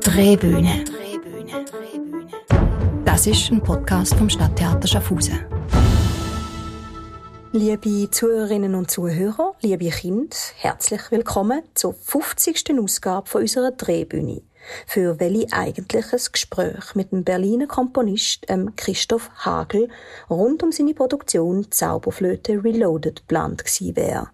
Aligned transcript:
Drehbühne. 0.00 0.84
Das 3.04 3.26
ist 3.26 3.50
ein 3.50 3.62
Podcast 3.62 4.14
vom 4.14 4.28
Stadttheater 4.28 4.88
Schaffhausen. 4.88 5.38
Liebe 7.52 8.10
Zuhörerinnen 8.10 8.74
und 8.74 8.90
Zuhörer, 8.90 9.54
liebe 9.60 9.90
Kinder, 9.90 10.36
herzlich 10.56 11.02
willkommen 11.10 11.62
zur 11.74 11.94
50. 11.94 12.78
Ausgabe 12.82 13.28
von 13.28 13.42
unserer 13.42 13.70
Drehbühne, 13.70 14.42
für 14.86 15.20
welche 15.20 15.52
eigentlich 15.52 16.12
ein 16.12 16.32
Gespräch 16.32 16.94
mit 16.94 17.12
dem 17.12 17.22
Berliner 17.22 17.68
Komponist 17.68 18.44
ähm, 18.48 18.74
Christoph 18.74 19.30
Hagel 19.36 19.88
rund 20.28 20.62
um 20.64 20.72
seine 20.72 20.94
Produktion 20.94 21.70
Zauberflöte 21.70 22.64
Reloaded 22.64 23.20
geplant 23.20 23.64
gewesen 23.64 23.94
wäre. 23.94 24.30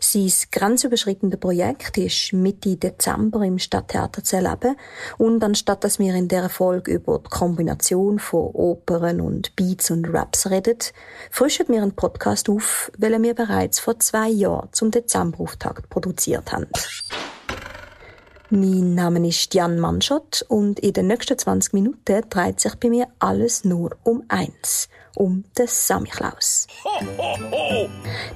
Sein 0.00 0.32
grenzüberschreitende 0.50 1.36
Projekt 1.36 1.98
ist 1.98 2.32
Mitte 2.32 2.76
Dezember 2.76 3.42
im 3.42 3.58
Stadttheater 3.58 4.22
zu 4.22 4.36
erleben 4.36 4.76
und 5.18 5.42
anstatt 5.42 5.84
dass 5.84 5.98
wir 5.98 6.14
in 6.14 6.28
der 6.28 6.48
Folge 6.48 6.92
über 6.92 7.18
die 7.18 7.28
Kombination 7.28 8.18
von 8.18 8.50
Opern 8.52 9.20
und 9.20 9.54
Beats 9.56 9.90
und 9.90 10.12
Raps 10.12 10.50
reden, 10.50 10.78
frischen 11.30 11.68
wir 11.68 11.82
einen 11.82 11.96
Podcast 11.96 12.48
auf, 12.48 12.90
welchen 12.98 13.22
wir 13.22 13.34
bereits 13.34 13.80
vor 13.80 13.98
zwei 13.98 14.28
Jahren 14.28 14.68
zum 14.72 14.90
Dezemberauftakt 14.90 15.88
produziert 15.88 16.52
haben. 16.52 16.68
Mein 18.48 18.94
Name 18.94 19.26
ist 19.26 19.54
Jan 19.54 19.80
Manschott 19.80 20.44
und 20.48 20.78
in 20.78 20.92
den 20.92 21.08
nächsten 21.08 21.36
20 21.36 21.72
Minuten 21.72 22.22
dreht 22.30 22.60
sich 22.60 22.76
bei 22.76 22.88
mir 22.88 23.08
alles 23.18 23.64
nur 23.64 23.96
um 24.04 24.22
eins– 24.28 24.88
um 25.16 25.44
den 25.58 25.66
Samichlaus. 25.66 26.66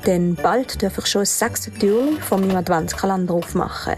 Denn 0.06 0.34
bald 0.34 0.82
darf 0.82 0.98
ich 0.98 1.06
schon 1.06 1.22
das 1.22 1.38
sechste 1.38 1.70
Türchen 1.72 2.20
von 2.20 2.40
meinem 2.40 2.56
Adventskalender 2.56 3.34
aufmachen. 3.34 3.96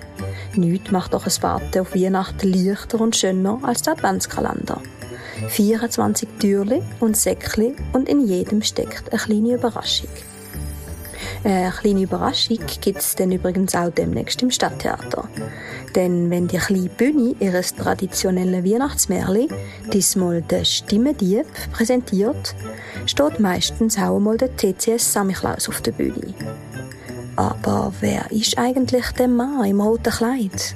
Nichts 0.54 0.90
macht 0.90 1.14
doch 1.14 1.26
ein 1.26 1.42
Warten 1.42 1.80
auf 1.80 1.94
Weihnachten 1.94 2.52
leichter 2.52 3.00
und 3.00 3.16
schöner 3.16 3.58
als 3.62 3.82
der 3.82 3.94
Adventskalender. 3.94 4.80
24 5.48 6.28
Türchen 6.38 6.82
und 7.00 7.16
Säckchen 7.16 7.76
und 7.92 8.08
in 8.08 8.26
jedem 8.26 8.62
steckt 8.62 9.12
eine 9.12 9.20
kleine 9.20 9.54
Überraschung. 9.54 10.08
Eine 11.44 11.70
kleine 11.70 12.02
Überraschung 12.02 12.58
gibt 12.80 12.98
es 12.98 13.14
dann 13.14 13.32
übrigens 13.32 13.74
auch 13.74 13.90
demnächst 13.90 14.42
im 14.42 14.50
Stadttheater. 14.50 15.28
Denn 15.94 16.30
wenn 16.30 16.48
die 16.48 16.58
kleine 16.58 16.88
Bühne 16.88 17.34
ihres 17.40 17.74
traditionellen 17.74 18.64
Weihnachtsmärli 18.64 19.48
diesmal 19.92 20.42
den 20.42 20.64
Stimmendieb 20.64 21.46
präsentiert, 21.72 22.54
steht 23.06 23.40
meistens 23.40 23.98
auch 23.98 24.16
einmal 24.16 24.38
der 24.38 24.56
TCS 24.56 25.12
Samichlaus 25.12 25.68
auf 25.68 25.80
der 25.80 25.92
Bühne. 25.92 26.34
Aber 27.36 27.92
wer 28.00 28.30
ist 28.30 28.58
eigentlich 28.58 29.06
der 29.12 29.28
Mann 29.28 29.64
im 29.64 29.80
roten 29.80 30.12
Kleid? 30.12 30.74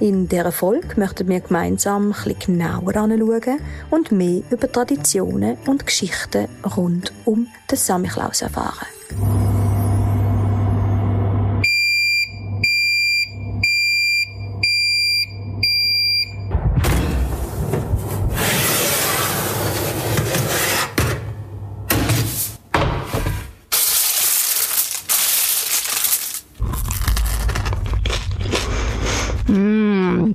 In 0.00 0.28
dieser 0.28 0.52
Folge 0.52 0.88
möchten 0.96 1.28
wir 1.28 1.40
gemeinsam 1.40 2.08
ein 2.08 2.12
bisschen 2.12 2.58
genauer 2.58 2.96
anschauen 2.96 3.60
und 3.90 4.12
mehr 4.12 4.42
über 4.50 4.70
Traditionen 4.70 5.56
und 5.66 5.86
Geschichten 5.86 6.48
rund 6.76 7.12
um 7.24 7.46
den 7.70 7.78
Samichlaus 7.78 8.42
erfahren. 8.42 8.86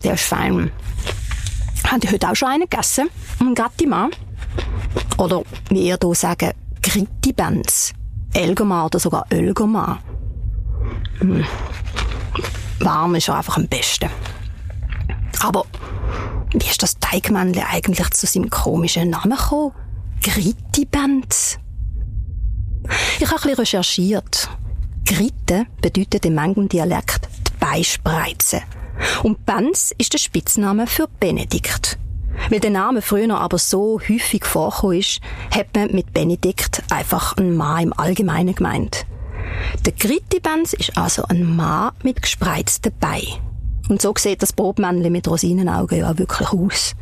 der 0.04 0.14
ist 0.14 0.23
fein. 0.23 0.72
Habt 1.92 2.04
ihr 2.04 2.12
heute 2.12 2.30
auch 2.30 2.36
schon 2.36 2.50
einen 2.50 2.70
gegessen? 2.70 3.09
Ein 3.40 3.56
Gattimann? 3.56 4.12
Oder 5.18 5.42
wie 5.70 5.88
ihr 5.88 5.98
hier 6.00 6.16
sagen, 6.16 6.52
Gritti-Benz. 6.84 7.94
Elgoman 8.33 8.86
oder 8.86 9.00
sogar 9.00 9.26
Ölgoman. 9.32 9.98
Hm. 11.17 11.44
Warm 12.80 13.16
ist 13.16 13.26
ja 13.26 13.38
einfach 13.38 13.58
am 13.58 13.67
besten. 13.67 14.08
Aber 15.42 15.66
wie 16.52 16.70
ist 16.70 16.83
das 16.83 17.00
Teigmännchen 17.00 17.64
eigentlich 17.64 18.10
zu 18.11 18.27
seinem 18.27 18.52
komischen 18.52 19.10
Namen 19.10 19.36
gekommen? 19.36 19.71
Gritti-Benz? 20.21 21.58
Ich 23.20 23.32
habe 23.32 23.50
ein 23.50 23.56
recherchiert. 23.56 24.48
Gritte 25.06 25.66
bedeutet 25.82 26.23
im 26.27 26.36
manchen 26.36 26.70
Dialekt 26.70 27.27
die 27.48 27.60
Beispreize. 27.60 28.61
Und 29.23 29.45
Benz 29.45 29.93
ist 29.98 30.14
der 30.14 30.17
Spitzname 30.17 30.87
für 30.87 31.08
Benedikt. 31.20 31.98
Weil 32.49 32.60
der 32.60 32.70
Name 32.70 33.02
früher 33.02 33.37
aber 33.37 33.58
so 33.58 33.99
häufig 33.99 34.45
vorgekommen 34.45 34.99
ist, 34.99 35.20
hat 35.52 35.76
man 35.76 35.92
mit 35.92 36.14
Benedikt 36.14 36.83
einfach 36.89 37.38
einen 37.38 37.55
Mann 37.55 37.83
im 37.83 37.93
Allgemeinen 37.93 38.55
gemeint. 38.55 39.05
Der 39.86 39.93
Gritti 39.93 40.39
Benz 40.39 40.73
ist 40.73 40.98
also 40.98 41.23
ein 41.23 41.55
Mann 41.55 41.92
mit 42.04 42.21
gespreizten 42.21 42.93
Beinen. 42.99 43.49
Und 43.89 44.02
so 44.02 44.14
sieht 44.17 44.42
das 44.42 44.54
Bobmännchen 44.54 45.11
mit 45.11 45.27
Rosinenaugen 45.27 45.99
ja 45.99 46.17
wirklich 46.17 46.49
aus. 46.49 46.95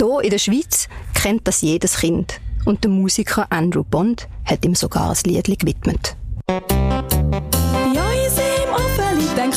Hier 0.00 0.20
in 0.22 0.30
der 0.30 0.38
Schweiz 0.38 0.88
kennt 1.12 1.46
das 1.46 1.60
jedes 1.60 1.98
Kind. 1.98 2.40
Und 2.64 2.84
der 2.84 2.90
Musiker 2.90 3.46
Andrew 3.50 3.84
Bond 3.84 4.28
hat 4.44 4.64
ihm 4.64 4.74
sogar 4.74 5.10
ein 5.10 5.16
Lied 5.24 5.58
gewidmet. 5.58 6.16
Bei 6.46 6.58
uns 6.58 8.38
im 8.38 8.72
Ofen 8.72 9.18
liegt 9.18 9.38
ein 9.38 9.50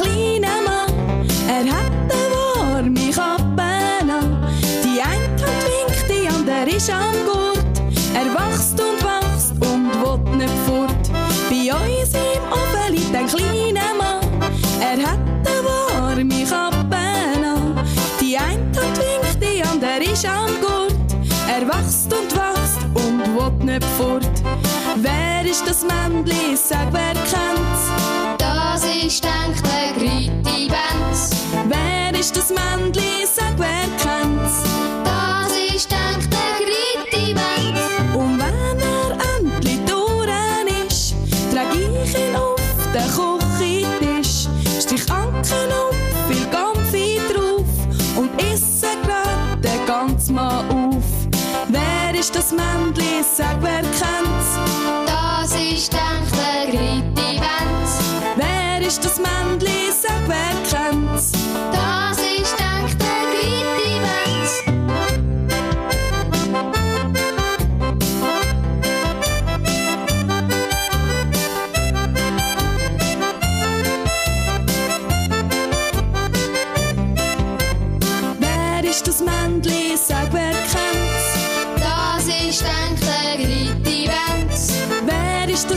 ist 6.84 6.90
am 6.90 7.16
Gurt. 7.26 7.80
Er 8.14 8.26
wächst 8.34 8.78
und 8.80 9.00
wächst 9.02 9.52
und 9.52 9.90
will 10.02 10.38
nicht 10.38 10.54
fort. 10.66 11.10
Bei 11.50 11.72
uns 11.74 12.14
im 12.14 12.44
Ofen 12.52 12.94
liegt 12.94 13.16
ein 13.16 13.28
kleiner 13.28 13.94
Mann, 13.98 14.20
er 14.82 14.98
hat 15.02 15.20
eine 15.46 15.64
warme 15.66 16.46
Kappe 16.46 16.98
an. 16.98 17.80
Die 18.20 18.38
eine 18.38 18.60
Hand 18.60 18.98
winkt, 18.98 19.38
die 19.42 19.64
andere 19.64 20.12
ist 20.12 20.26
am 20.26 20.52
Gurt. 20.60 20.94
Er 21.48 21.66
wächst 21.68 22.14
und 22.14 22.32
wächst 22.34 22.82
und 22.96 23.34
will 23.34 23.66
nicht 23.66 23.86
fort. 23.98 24.42
Wer 24.98 25.50
ist 25.50 25.66
das 25.66 25.84
Männli? 25.84 26.58
Sag, 26.58 26.92
wer 26.92 27.14
kennt's? 27.14 27.84
Das 28.38 28.84
ist 28.84 29.24
denk 29.24 29.56
der 29.64 29.94
Gritti 29.98 30.68
Benz. 30.68 31.30
Wer 31.70 32.20
ist 32.20 32.36
das 32.36 32.50
Männli? 32.50 33.03
Sag, 53.36 53.58
wer 53.62 53.82
kennt's? 53.82 54.60
Das 55.08 55.56
ist 55.56 55.92
denk 55.92 56.30
der 56.34 56.72
Gritti 56.72 57.40
Benz. 57.40 58.00
Wer 58.36 58.88
ist 58.88 59.04
das 59.04 59.18
Männli? 59.18 59.73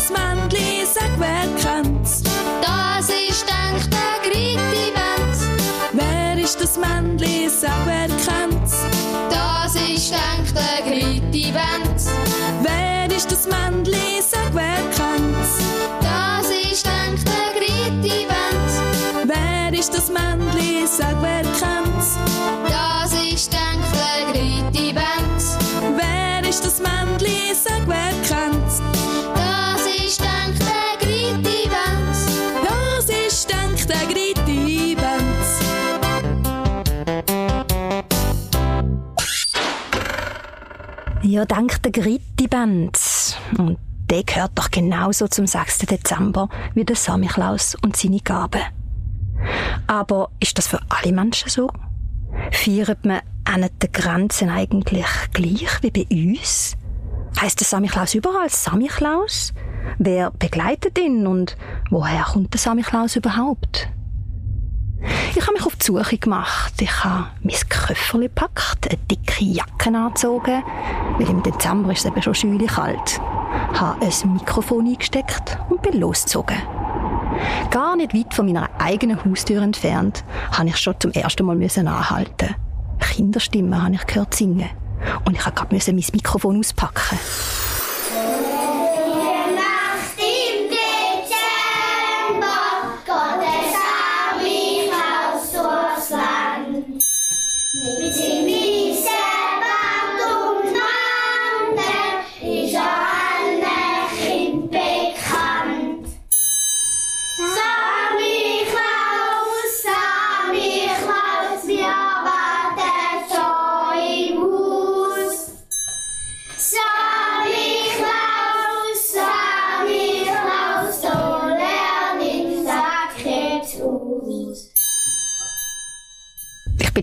Das 0.09 0.19
Männli? 0.19 0.85
Sag, 0.87 1.11
wer 1.19 1.47
kennt's? 1.61 2.23
Das 2.63 3.09
ist 3.09 3.45
denk 3.47 3.91
der 3.91 4.31
Gritti 4.31 4.93
Benz. 4.95 5.47
Wer 5.93 6.43
ist 6.43 6.61
das 6.61 6.77
Männli? 6.77 7.49
Sag, 7.49 7.73
wer 7.87 8.09
kennt's? 8.09 8.77
Das 9.31 9.75
ist 9.75 10.11
denk 10.11 10.55
der 10.55 10.85
Gritti 10.85 11.53
Benz. 11.53 12.09
Wer 12.63 13.17
ist 13.17 13.31
das 13.31 13.47
Männli? 13.47 14.21
Sag, 14.21 14.53
wer 14.53 14.83
kennt's? 14.97 15.59
Das 16.01 16.51
ist 16.51 16.87
denk 16.87 17.25
der 17.25 17.59
Gritti 17.59 18.27
Benz. 18.27 18.73
Wer 19.25 19.79
ist 19.79 19.93
das 19.95 20.09
Männli? 20.11 20.87
Sag, 20.87 21.17
wer 21.21 21.43
kennt's? 21.43 22.17
Das 22.69 23.13
ist 23.13 23.53
denk 23.53 23.83
der 23.93 24.33
Gritti 24.33 24.93
Benz. 24.93 25.57
Wer 25.97 26.49
ist 26.49 26.65
das 26.65 26.81
Männli? 26.81 27.55
Sag, 27.55 27.83
wer 27.87 28.11
kennt's? 28.11 28.26
Ja, 41.37 41.45
dank 41.45 41.83
der 41.83 41.93
Gritti-Band. 41.93 42.99
Und 43.59 43.77
der 44.09 44.25
gehört 44.25 44.53
doch 44.55 44.71
genauso 44.71 45.29
zum 45.29 45.47
6. 45.47 45.81
Dezember 45.81 46.49
wie 46.73 46.87
der 46.87 46.97
Samichlaus 46.97 47.77
und 47.85 47.95
seine 47.95 48.21
Gaben. 48.21 48.63
Aber 49.87 50.31
ist 50.41 50.57
das 50.57 50.67
für 50.67 50.81
alle 50.89 51.13
Menschen 51.13 51.51
so? 51.51 51.69
Feiert 52.53 53.05
man 53.05 53.21
an 53.45 53.69
den 53.83 53.93
Grenzen 53.93 54.49
eigentlich 54.49 55.05
gleich 55.35 55.83
wie 55.83 55.91
bei 55.91 56.07
uns? 56.11 56.75
Heißt 57.39 57.61
der 57.61 57.67
Samichlaus 57.67 58.15
überall 58.15 58.49
Samichlaus? 58.49 59.53
Wer 59.99 60.31
begleitet 60.31 60.99
ihn 60.99 61.27
und 61.27 61.59
woher 61.91 62.23
kommt 62.23 62.55
der 62.55 62.61
Samichlaus 62.61 63.15
überhaupt? 63.15 63.91
Ich 65.35 65.43
habe 65.43 65.53
mich 65.53 65.67
auf 65.67 65.77
die 65.77 65.85
Suche 65.85 66.19
gemacht. 66.19 66.75
Ich 66.81 67.05
habe 67.05 67.27
mein 67.43 67.55
Köfferli 67.69 68.27
gepackt, 68.27 68.89
eine 68.89 68.99
dicke 69.11 69.45
Jacke 69.45 69.89
angezogen, 69.89 70.63
weil 71.19 71.29
im 71.29 71.43
Dezember 71.43 71.93
ist 71.93 72.01
es 72.01 72.07
eben 72.07 72.23
schon 72.23 72.35
schön 72.35 72.67
kalt. 72.67 73.21
Habe 73.75 74.05
ein 74.05 74.33
Mikrofon 74.33 74.87
eingesteckt 74.87 75.59
und 75.69 75.83
bin 75.83 76.01
losgezogen. 76.01 76.57
Gar 77.71 77.97
nicht 77.97 78.15
weit 78.15 78.33
von 78.33 78.47
meiner 78.47 78.71
eigenen 78.79 79.23
Haustür 79.25 79.63
entfernt, 79.63 80.25
habe 80.53 80.69
ich 80.69 80.77
schon 80.79 80.95
zum 80.99 81.13
ersten 81.13 81.45
Mal 81.45 81.61
anhalten. 81.77 82.55
Kinderstimmen 82.99 83.83
habe 83.83 83.95
ich 83.95 84.07
gehört 84.07 84.35
singen. 84.35 84.71
Und 85.25 85.37
ich 85.37 85.45
habe 85.45 85.55
gerade 85.55 85.75
mein 85.75 85.97
Mikrofon 86.13 86.59
auspacken. 86.59 87.19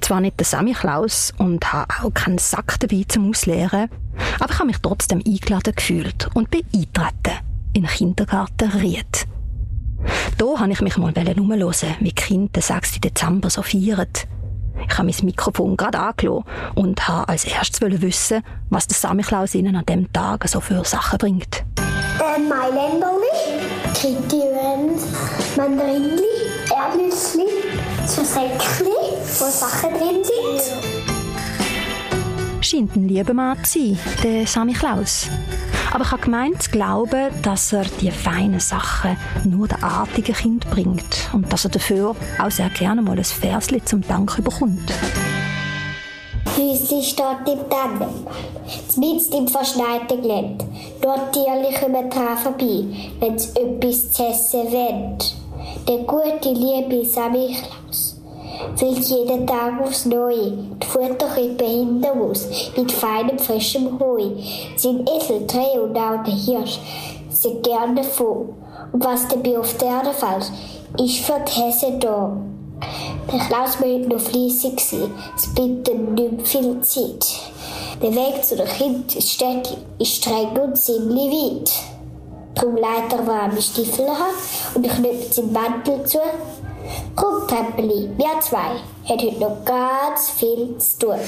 Zwar 0.04 0.22
nicht 0.22 0.40
der 0.40 0.46
Samichlaus 0.46 1.34
und 1.38 1.72
habe 1.72 1.94
auch 2.04 2.14
keinen 2.14 2.38
Sack 2.38 2.80
dabei 2.80 3.06
zum 3.08 3.30
Ausleeren, 3.30 3.90
aber 4.40 4.52
ich 4.52 4.60
habe 4.60 4.68
mich 4.68 4.78
trotzdem 4.82 5.22
eingeladen 5.26 5.74
gefühlt 5.76 6.30
und 6.34 6.52
bin 6.52 6.64
eingetreten 6.74 7.40
in 7.74 7.84
den 7.84 7.90
Kindergarten 7.90 8.70
Ried. 8.72 9.28
Da 10.38 10.60
habe 10.60 10.72
ich 10.72 10.82
mich 10.82 10.98
mal 10.98 11.14
umhören, 11.14 11.96
wie 12.00 12.12
Kinder 12.12 12.52
den 12.54 12.62
6. 12.62 13.00
Dezember 13.02 13.50
so 13.50 13.62
feiern. 13.62 14.08
Ich 14.88 14.98
habe 14.98 15.08
mein 15.08 15.26
Mikrofon 15.26 15.78
gerade 15.78 16.00
angelassen 16.00 16.44
und 16.76 17.08
habe 17.08 17.30
als 17.30 17.46
erstes 17.46 17.80
wissen, 17.82 18.44
was 18.70 18.88
der 18.88 18.98
Samichlaus 18.98 19.56
ihnen 19.56 19.76
an 19.76 19.86
dem 19.86 20.12
Tag 20.12 20.48
so 20.50 20.60
für 20.60 20.84
Sachen 20.84 21.20
bringt. 21.20 21.64
Ähm, 21.78 22.50
Mailänderli, 22.50 23.64
Krittiwen, 23.94 25.00
Mandarinli, 25.56 26.24
Erdnüssli, 26.76 27.46
Säckli, 28.06 29.03
wo 29.40 29.50
Sachen 29.50 29.90
drin 29.94 30.24
sind. 30.24 31.04
scheint 32.74 32.96
ein 32.96 33.08
lieber 33.08 33.34
Mann 33.34 33.64
zu 33.64 33.80
sein, 33.80 34.00
der 34.24 34.48
Samichlaus. 34.48 35.28
Aber 35.92 36.04
ich 36.04 36.12
habe 36.12 36.24
gemeint 36.24 36.64
zu 36.64 36.72
glauben, 36.72 37.30
dass 37.44 37.72
er 37.72 37.86
die 38.02 38.10
feinen 38.10 38.60
Sachen 38.60 39.16
nur 39.44 39.68
den 39.68 39.84
artigen 39.84 40.34
Kind 40.34 40.70
bringt 40.72 41.30
und 41.34 41.52
dass 41.54 41.66
er 41.66 41.72
dafür 41.72 42.16
auch 42.42 42.52
sehr 42.52 42.70
gerne 42.70 43.02
mal 43.02 43.18
ein 43.18 43.24
Versli 43.24 43.84
zum 43.86 44.02
Dank 44.02 44.38
überkommt. 44.40 44.92
Häusli 46.58 47.04
steht 47.04 47.48
im 47.48 47.70
Tannenwald, 47.70 48.98
mitten 48.98 49.34
im 49.38 49.48
verschneiten 49.48 50.22
Gelände. 50.22 50.66
Dort 51.02 51.34
Tierli 51.34 51.74
kommen 51.80 52.10
dran 52.10 52.38
vorbei, 52.38 52.86
wenn 53.20 53.38
sie 53.38 53.50
etwas 53.60 54.12
zu 54.12 54.24
essen 54.24 54.72
wollen. 54.72 55.18
Der 55.88 55.98
gute, 56.00 56.50
liebe 56.50 57.06
Samichlaus 57.06 57.83
will 58.78 59.00
jeden 59.00 59.48
Tag 59.48 59.82
aufs 59.82 60.06
Neue 60.06 60.52
die 60.52 60.88
Futterrippe 60.88 61.66
hinter 61.66 62.14
uns 62.16 62.48
mit 62.76 62.92
feinem, 62.92 63.38
frischem 63.40 64.00
Heu. 64.00 64.30
Sein 64.76 65.06
Esel, 65.08 65.46
Dreh 65.48 65.80
und 65.80 65.98
auch 65.98 66.24
der 66.24 66.34
Hirsch 66.34 66.80
sind 67.30 67.64
gern 67.64 67.96
davon. 67.96 68.54
Und 68.92 69.04
was 69.04 69.28
dabei 69.28 69.58
auf 69.58 69.78
der 69.78 69.88
Erde 69.90 70.14
fällt, 70.14 70.52
ist 71.00 71.20
für 71.20 71.40
die 71.40 71.62
Hesse 71.62 71.98
da. 72.00 72.38
Der 73.32 73.40
Klaus 73.40 73.80
heute 73.80 74.10
noch 74.10 74.20
fleissig. 74.20 74.80
sein. 74.80 75.12
Es 75.36 75.54
bleibt 75.54 75.90
ihm 75.90 76.14
nicht 76.14 76.48
viel 76.48 76.82
Zeit. 76.82 77.26
Der 78.02 78.14
Weg 78.14 78.44
zu 78.44 78.56
den 78.56 78.68
Kindern 78.68 79.64
ist 80.00 80.16
streng 80.16 80.50
und 80.62 80.78
ziemlich 80.78 81.32
weit. 81.32 81.72
Darum 82.56 82.76
leitet 82.76 83.20
er 83.20 83.28
warme 83.28 83.62
Stiefel 83.62 84.08
an 84.08 84.76
und 84.76 84.88
knüpft 84.88 85.34
seinen 85.34 85.54
Mantel 85.54 86.04
zu. 86.06 86.20
Komm, 87.16 87.48
Treppeli, 87.48 88.10
wir 88.18 88.40
zwei 88.42 88.80
heute 89.08 89.40
noch 89.40 89.64
ganz 89.66 90.30
viel 90.32 90.78
zu 90.78 91.00
tun. 91.00 91.20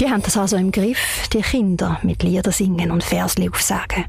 Die 0.00 0.10
haben 0.10 0.22
das 0.22 0.36
also 0.36 0.56
im 0.56 0.72
Griff, 0.72 1.28
die 1.32 1.40
Kinder 1.40 1.98
mit 2.02 2.22
Lieder 2.22 2.52
singen 2.52 2.90
und 2.90 3.02
Versli 3.02 3.48
aufsagen. 3.48 4.04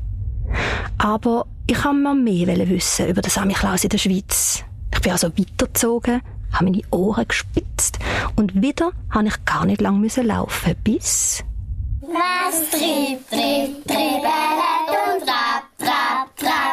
Aber 0.97 1.45
ich 1.65 1.83
wollte 1.83 1.97
mir 1.97 2.13
mehr 2.13 2.69
wissen 2.69 3.07
über 3.07 3.21
den 3.21 3.29
Samichlaus 3.29 3.83
in 3.83 3.89
der 3.89 3.97
Schweiz. 3.97 4.63
Ich 4.93 5.01
bin 5.01 5.11
also 5.11 5.27
weitergezogen, 5.29 6.21
habe 6.51 6.65
meine 6.65 6.81
Ohren 6.91 7.27
gespitzt 7.27 7.99
und 8.35 8.61
wieder 8.61 8.91
habe 9.11 9.27
ich 9.27 9.45
gar 9.45 9.65
nicht 9.65 9.81
lang 9.81 9.99
müssen 9.99 10.27
laufen, 10.27 10.75
bis... 10.83 11.43
Was 12.01 12.69
trieb, 12.69 13.29
trieb, 13.29 13.85
triebelet 13.85 14.89
und 15.05 15.25
trab, 15.25 15.63
trab, 15.77 16.35
trabele, 16.37 16.66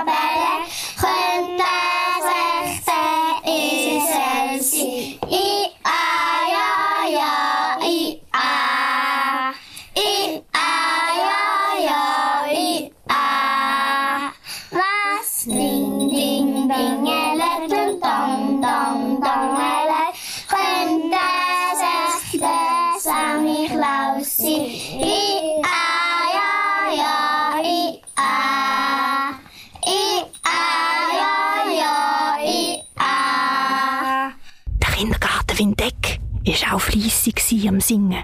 am 37.75 37.81
Singen. 37.81 38.23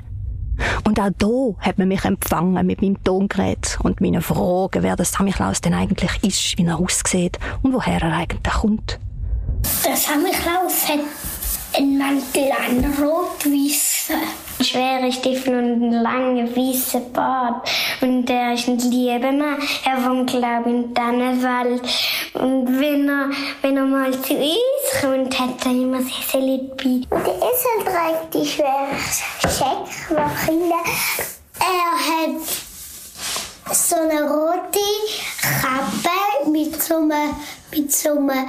Und 0.85 1.00
auch 1.00 1.11
da 1.19 1.66
hat 1.66 1.78
man 1.78 1.88
mich 1.88 2.04
empfangen 2.04 2.66
mit 2.66 2.83
meinem 2.83 3.02
Tongerät 3.02 3.78
und 3.83 4.00
meinen 4.00 4.23
Fragen, 4.23 4.83
wer 4.83 4.97
der 4.97 5.04
Samichlaus 5.07 5.61
denn 5.61 5.75
eigentlich 5.75 6.23
ist, 6.23 6.59
wie 6.59 6.66
er 6.66 6.78
aussieht 6.78 7.38
und 7.62 7.73
woher 7.73 8.02
er 8.02 8.12
eigentlich 8.12 8.54
kommt. 8.54 8.99
Der 9.85 9.97
Samichlaus 9.97 10.88
hat 10.88 11.00
einen 11.76 11.99
Mantel 11.99 12.50
an, 12.52 12.85
rot-weißen. 13.02 13.89
schwere 14.61 15.11
Stiefel 15.12 15.54
und 15.59 15.83
einen 15.83 16.02
langen 16.02 16.57
weißen 16.57 17.12
Bart. 17.12 17.69
Und 18.00 18.28
er 18.30 18.54
ist 18.54 18.69
ein 18.69 18.78
lieber 18.78 19.33
Mann. 19.33 19.59
Er 19.85 20.04
wohnt, 20.04 20.30
glaube 20.30 20.69
ich, 20.69 20.75
in 20.75 20.95
Dannenwald. 20.95 21.83
Und 22.35 22.80
wenn 22.80 23.09
er, 23.09 23.30
wenn 23.62 23.76
er 23.76 23.85
mal 23.85 24.12
zu 24.23 24.35
uns 24.35 25.00
kommt, 25.00 25.38
hat 25.38 25.64
er 25.64 25.73
immer 25.73 26.00
sehr 26.00 26.40
lieb 26.40 26.76
bei. 26.76 27.00
Der 27.11 27.37
Esel 27.37 27.85
trägt 27.85 28.35
die 28.35 28.47
schwere 28.47 28.97
Scheckmaschine. 29.40 30.75
Er 31.59 31.95
hat 32.07 33.76
so 33.76 33.97
eine 33.97 34.23
rote 34.23 34.80
Kappe 35.61 36.50
mit 36.50 36.83
so 36.83 36.97
einem, 36.97 37.35
mit 37.71 37.92
so 37.92 38.11
einem 38.11 38.49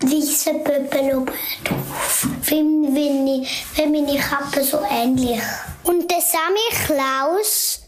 weißen 0.00 0.62
Pöppel 0.64 1.16
oben 1.16 1.32
drauf. 1.64 2.26
Wie, 2.42 2.62
meine 2.62 4.18
Kappe 4.18 4.62
so 4.62 4.80
ähnlich. 4.90 5.40
Und 5.84 6.10
der 6.10 6.20
Samichlaus, 6.20 7.80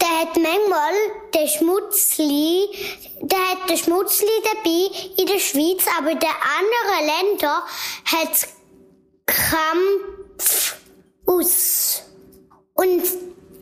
der 0.00 0.08
hat 0.08 0.36
manchmal 0.36 0.92
den 1.34 1.48
Schmutzli, 1.48 2.68
der 3.22 3.38
hat 3.38 3.68
den 3.68 3.76
Schmutzli 3.76 4.28
dabei 4.42 4.90
in 5.16 5.26
der 5.26 5.38
Schweiz, 5.38 5.84
aber 5.98 6.10
in 6.10 6.18
den 6.18 6.28
anderen 6.28 7.06
Ländern 7.06 7.62
hat 8.04 8.48
Krampf 9.26 10.76
aus. 11.26 12.02
Und 12.74 13.02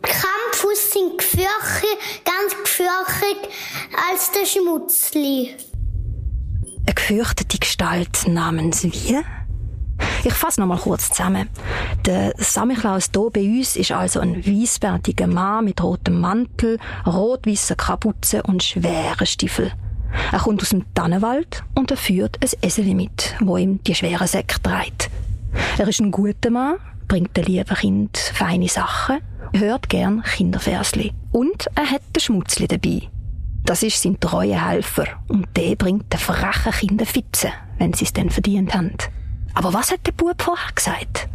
Krampus 0.02 0.92
sind 0.92 1.18
gefürchtet, 1.18 1.98
ganz 2.24 2.54
gefürchtet 2.62 3.50
als 4.08 4.30
der 4.30 4.46
Schmutzli. 4.46 5.56
Gefürchtete 7.08 7.56
Gestalt 7.56 8.28
namens 8.28 8.84
wie? 8.84 9.16
Ich 10.24 10.34
fasse 10.34 10.60
noch 10.60 10.66
mal 10.66 10.76
kurz 10.76 11.08
zusammen. 11.08 11.48
Der 12.04 12.34
Samichlaus 12.36 13.08
hier 13.14 13.30
bei 13.30 13.40
uns 13.40 13.76
ist 13.76 13.92
also 13.92 14.20
ein 14.20 14.44
weißbärtiger 14.44 15.26
Mann 15.26 15.64
mit 15.64 15.82
rotem 15.82 16.20
Mantel, 16.20 16.78
rot-weißer 17.06 17.76
Kapuze 17.76 18.42
und 18.42 18.62
schweren 18.62 19.26
Stiefeln. 19.26 19.72
Er 20.32 20.40
kommt 20.40 20.60
aus 20.60 20.68
dem 20.68 20.84
Tannenwald 20.92 21.64
und 21.74 21.90
er 21.90 21.96
führt 21.96 22.36
ein 22.42 22.50
Esel 22.60 22.94
mit, 22.94 23.36
wo 23.40 23.56
ihm 23.56 23.82
die 23.84 23.94
schweren 23.94 24.26
Säcke 24.26 24.60
trägt. 24.60 25.08
Er 25.78 25.88
ist 25.88 26.00
ein 26.00 26.10
guter 26.10 26.50
Mann, 26.50 26.76
bringt 27.08 27.34
den 27.38 27.44
lieben 27.44 27.74
Kind 27.74 28.18
feine 28.18 28.68
Sachen, 28.68 29.20
hört 29.54 29.88
gern 29.88 30.22
Kinderversli 30.24 31.14
und 31.32 31.68
er 31.74 31.90
hat 31.90 32.02
den 32.14 32.20
Schmutzli 32.20 32.68
dabei. 32.68 33.08
Das 33.64 33.82
ist 33.82 34.02
sein 34.02 34.18
treuer 34.18 34.68
Helfer 34.68 35.06
und 35.28 35.46
der 35.56 35.76
bringt 35.76 36.12
den 36.12 36.20
frechen 36.20 36.72
Kindern 36.72 37.06
Fitze, 37.06 37.50
wenn 37.78 37.92
sie 37.92 38.04
es 38.04 38.12
denn 38.12 38.30
verdient 38.30 38.74
haben. 38.74 38.94
Aber 39.54 39.72
was 39.74 39.90
hat 39.92 40.06
der 40.06 40.12
Bub 40.12 40.40
vorher 40.40 40.72
gesagt? 40.74 41.28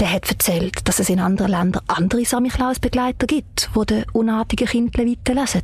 Der 0.00 0.10
hat 0.10 0.28
erzählt, 0.28 0.88
dass 0.88 0.98
es 0.98 1.08
in 1.08 1.20
anderen 1.20 1.52
Ländern 1.52 1.84
andere 1.86 2.24
Samichlaus-Begleiter 2.24 3.26
gibt, 3.26 3.70
wo 3.74 3.84
den 3.84 4.04
unartigen 4.12 4.66
Kindern 4.66 5.06
weiterlesen. 5.06 5.62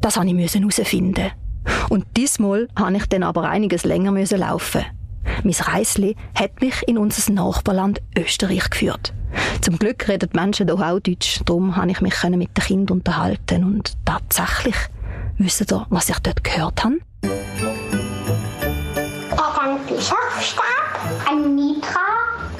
Das 0.00 0.16
musste 0.16 0.40
ich 0.40 0.54
herausfinden. 0.54 1.32
Und 1.88 2.06
diesmal 2.16 2.68
habe 2.76 2.96
ich 2.96 3.06
dann 3.06 3.22
aber 3.22 3.48
einiges 3.48 3.84
länger 3.84 4.12
laufen. 4.12 4.84
Mein 5.44 5.54
Reisli 5.54 6.16
hat 6.34 6.60
mich 6.60 6.86
in 6.86 6.98
unser 6.98 7.32
Nachbarland 7.32 8.00
Österreich 8.16 8.70
geführt. 8.70 9.12
Zum 9.60 9.78
Glück 9.78 10.08
reden 10.08 10.28
die 10.32 10.36
Menschen 10.36 10.66
hier 10.66 10.76
auch 10.76 11.00
Deutsch, 11.00 11.40
darum 11.44 11.72
konnte 11.72 11.90
ich 11.90 12.00
mich 12.00 12.22
mit 12.24 12.56
den 12.56 12.64
Kindern 12.64 12.98
unterhalten 12.98 13.64
und 13.64 13.96
tatsächlich, 14.04 14.76
wisst 15.38 15.72
ihr, 15.72 15.86
was 15.90 16.08
ich 16.08 16.18
dort 16.18 16.42
gehört 16.42 16.84
habe? 16.84 16.98
Er 19.30 19.36
hat 19.36 19.58
einen 19.60 19.78
Bischofsstab, 19.86 20.64
ein 21.28 21.54
Mitra 21.54 22.00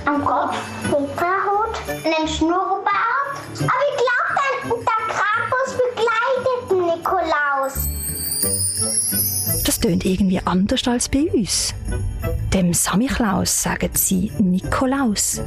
am 0.06 0.24
Kopf, 0.24 0.56
Petrahut, 0.84 1.76
einen 1.88 2.28
Schnurrbart. 2.28 3.36
Aber 3.58 3.84
ich 3.90 3.96
glaube, 3.98 4.84
der 4.86 5.00
Krampus 5.14 5.70
begleitet 5.76 6.70
den 6.70 6.82
Nikolaus. 6.86 7.88
Das 9.64 9.80
tönt 9.80 10.04
irgendwie 10.04 10.40
anders 10.44 10.86
als 10.86 11.08
bei 11.08 11.30
uns. 11.32 11.74
Dem 12.54 12.74
Samichlaus 12.74 13.62
sagen 13.62 13.90
sie 13.94 14.30
Nikolaus. 14.38 15.40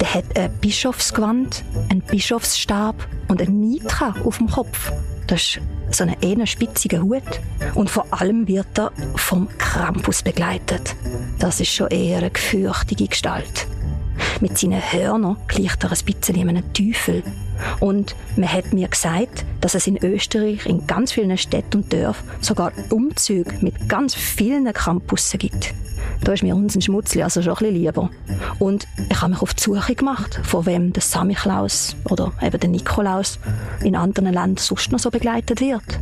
Der 0.00 0.12
hat 0.12 0.36
ein 0.36 0.52
Bischofsgewand, 0.60 1.64
einen 1.88 2.02
Bischofsstab 2.02 2.94
und 3.28 3.40
ein 3.40 3.58
Mitra 3.58 4.14
auf 4.24 4.36
dem 4.36 4.50
Kopf. 4.50 4.92
Das 5.26 5.40
ist 5.40 5.60
so 5.90 6.04
ein 6.04 6.14
eher 6.20 6.46
spitziger 6.46 7.00
Hut. 7.00 7.40
Und 7.74 7.88
vor 7.88 8.06
allem 8.10 8.46
wird 8.48 8.78
er 8.78 8.92
vom 9.16 9.48
Krampus 9.56 10.22
begleitet. 10.22 10.94
Das 11.38 11.58
ist 11.58 11.72
schon 11.72 11.88
eher 11.88 12.18
eine 12.18 12.30
gefürchtige 12.30 13.08
Gestalt. 13.08 13.66
Mit 14.42 14.58
seinen 14.58 14.82
Hörnern 14.82 15.36
gleicht 15.46 15.84
er 15.84 15.92
ein 15.92 15.98
bisschen 16.04 16.48
einem 16.48 16.72
Teufel. 16.72 17.22
Und 17.78 18.16
man 18.34 18.52
hat 18.52 18.72
mir 18.72 18.88
gesagt, 18.88 19.44
dass 19.60 19.76
es 19.76 19.86
in 19.86 19.98
Österreich 19.98 20.66
in 20.66 20.84
ganz 20.88 21.12
vielen 21.12 21.38
Städten 21.38 21.76
und 21.76 21.92
Dörfern 21.92 22.28
sogar 22.40 22.72
Umzüge 22.90 23.54
mit 23.60 23.88
ganz 23.88 24.16
vielen 24.16 24.64
Krampussen 24.72 25.38
gibt. 25.38 25.72
Da 26.24 26.32
ist 26.32 26.42
mir 26.42 26.56
unser 26.56 26.80
Schmutzli 26.80 27.22
also 27.22 27.40
schon 27.40 27.52
ein 27.52 27.58
bisschen 27.58 27.74
lieber. 27.76 28.10
Und 28.58 28.88
ich 29.08 29.22
habe 29.22 29.30
mich 29.30 29.42
auf 29.42 29.54
die 29.54 29.62
Suche 29.62 29.94
gemacht, 29.94 30.40
von 30.42 30.66
wem 30.66 30.92
der 30.92 31.02
Samichlaus 31.02 31.94
oder 32.10 32.32
eben 32.42 32.58
der 32.58 32.68
Nikolaus 32.68 33.38
in 33.84 33.94
anderen 33.94 34.32
Ländern 34.32 34.56
sonst 34.56 34.90
noch 34.90 34.98
so 34.98 35.12
begleitet 35.12 35.60
wird. 35.60 36.00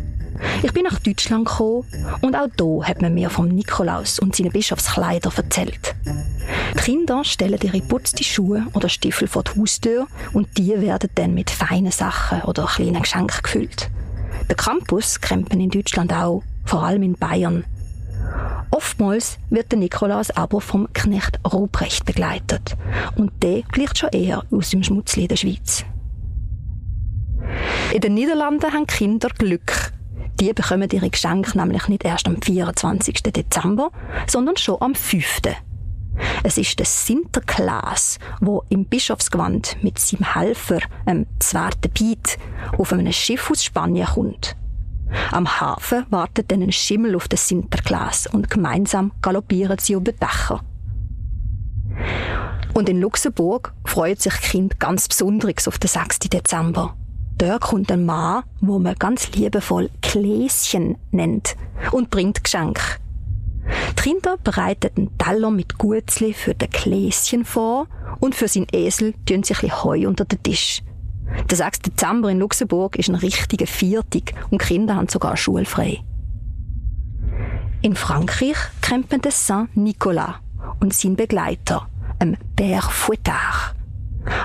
Ich 0.63 0.73
bin 0.73 0.85
nach 0.85 0.99
Deutschland 0.99 1.47
gekommen 1.47 1.85
und 2.21 2.35
auch 2.35 2.49
hier 2.57 2.89
hat 2.89 3.03
man 3.03 3.15
mir 3.15 3.31
vom 3.31 3.49
Nikolaus 3.49 4.19
und 4.19 4.37
seinen 4.37 4.53
Bischofskleider 4.53 5.33
erzählt. 5.35 5.95
Die 6.75 6.79
Kinder 6.79 7.25
stellen 7.25 7.59
ihre 7.63 7.81
putzte 7.81 8.25
Schuhe 8.25 8.67
oder 8.75 8.89
Stiefel 8.89 9.29
vor 9.29 9.45
die 9.45 9.59
Haustür 9.59 10.07
und 10.33 10.57
die 10.59 10.81
werden 10.81 11.11
dann 11.15 11.35
mit 11.35 11.51
feinen 11.51 11.93
Sachen 11.93 12.43
oder 12.43 12.67
kleinen 12.67 13.03
Geschenken 13.03 13.43
gefüllt. 13.43 13.91
Der 14.49 14.57
Campus 14.57 15.21
krempen 15.21 15.61
in 15.61 15.71
Deutschland 15.71 16.13
auch, 16.13 16.43
vor 16.65 16.83
allem 16.83 17.03
in 17.03 17.15
Bayern. 17.15 17.65
Oftmals 18.71 19.39
wird 19.51 19.73
der 19.73 19.79
Nikolaus 19.79 20.31
aber 20.31 20.61
vom 20.61 20.93
Knecht 20.93 21.41
Ruprecht 21.53 22.05
begleitet. 22.05 22.77
Und 23.17 23.33
der 23.43 23.63
gleicht 23.63 23.99
schon 23.99 24.11
eher 24.11 24.45
aus 24.51 24.71
dem 24.71 24.83
Schmutzli 24.83 25.27
der 25.27 25.37
Schweiz. 25.37 25.85
In 27.93 28.01
den 28.01 28.15
Niederlanden 28.15 28.73
haben 28.73 28.87
Kinder 28.87 29.29
Glück. 29.37 29.93
Die 30.41 30.55
bekommen 30.55 30.89
ihre 30.91 31.11
Geschenke 31.11 31.57
nämlich 31.59 31.87
nicht 31.89 32.05
erst 32.05 32.27
am 32.27 32.41
24. 32.41 33.23
Dezember, 33.23 33.91
sondern 34.27 34.57
schon 34.57 34.81
am 34.81 34.95
5. 34.95 35.43
Es 36.43 36.57
ist 36.57 36.79
der 36.79 36.87
Sinterklaas, 36.87 38.19
wo 38.41 38.65
im 38.71 38.87
Bischofsgewand 38.87 39.77
mit 39.83 39.99
seinem 39.99 40.35
Helfer, 40.35 40.81
dem 41.07 41.27
zweiten 41.39 41.91
Piet, 41.91 42.39
auf 42.79 42.93
einem 42.93 43.13
Schiff 43.13 43.51
aus 43.51 43.65
Spanien 43.65 44.07
kommt. 44.07 44.57
Am 45.31 45.61
Hafen 45.61 46.07
wartet 46.09 46.51
dann 46.51 46.63
ein 46.63 46.73
Schimmel 46.73 47.17
auf 47.17 47.29
das 47.29 47.47
Sinterklaas 47.47 48.27
und 48.27 48.49
gemeinsam 48.49 49.13
galoppieren 49.21 49.79
sie 49.79 49.95
über 49.95 50.13
Dächer. 50.13 50.61
Und 52.73 52.89
in 52.89 53.01
Luxemburg 53.01 53.75
freut 53.85 54.23
sich 54.23 54.35
Kind 54.41 54.81
ganz 54.81 55.09
besonders 55.09 55.69
auf 55.69 55.79
den 55.79 55.89
6. 55.89 56.21
Dezember. 56.21 56.97
Dort 57.41 57.63
kommt 57.63 57.91
ein 57.91 58.05
Mann, 58.05 58.43
wo 58.61 58.79
man 58.79 58.97
ganz 58.97 59.33
liebevoll 59.33 59.89
Gläschen 60.03 60.99
nennt 61.11 61.57
und 61.91 62.11
bringt 62.11 62.45
Geschenke. 62.45 62.83
Die 63.97 64.03
Kinder 64.03 64.37
bereiten 64.37 64.91
einen 64.95 65.17
Teller 65.17 65.51
mit 65.51 65.79
Gutzli 65.79 66.35
für 66.35 66.55
den 66.55 66.69
Gläschen 66.69 67.47
vor 67.47 67.87
und 68.19 68.35
für 68.35 68.47
seinen 68.47 68.67
Esel 68.73 69.15
tun 69.25 69.43
sie 69.43 69.55
ein 69.55 69.83
Heu 69.83 70.07
unter 70.07 70.27
den 70.27 70.43
Tisch. 70.43 70.83
Der 71.51 71.57
6. 71.57 71.79
Dezember 71.79 72.29
in 72.29 72.41
Luxemburg 72.41 72.97
ist 72.97 73.09
ein 73.09 73.15
richtiger 73.15 73.67
Viertag 73.67 74.35
und 74.51 74.61
Kinder 74.61 74.97
haben 74.97 75.09
sogar 75.09 75.39
schulfrei. 75.39 76.05
In 77.81 77.97
Frankreich 77.97 78.59
krempeln 78.83 79.23
der 79.23 79.33
Saint-Nicolas 79.33 80.35
und 80.81 80.93
sein 80.93 81.17
Begleiter, 81.17 81.89
ein 82.19 82.37
Père 82.55 82.83
Fouettard. 82.83 83.80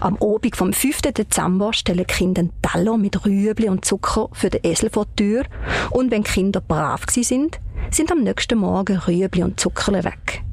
Am 0.01 0.17
Abend 0.22 0.55
vom 0.55 0.74
5. 0.74 1.01
Dezember 1.01 1.74
stellen 1.74 2.08
Kinder 2.08 2.41
einen 2.41 2.62
Teller 2.62 2.98
mit 2.98 3.25
Rüebli 3.25 3.70
und 3.70 3.86
Zucker 3.86 4.29
für 4.34 4.50
den 4.50 4.62
Esel 4.63 4.89
vor 4.89 5.05
die 5.05 5.24
Tür 5.24 5.44
und 5.91 6.12
wenn 6.12 6.24
Kinder 6.24 6.62
brav 6.62 7.05
sind, 7.10 7.60
sind 7.91 8.12
am 8.12 8.24
nächsten 8.24 8.58
Morgen 8.58 8.98
Rüebli 8.98 9.44
und 9.44 9.60
Zuckerle 9.60 10.03
weg. 10.03 10.44